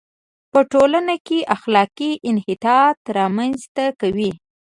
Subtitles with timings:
[0.51, 4.31] په ټولنه کې اخلاقي انحطاط را منځ ته کوي.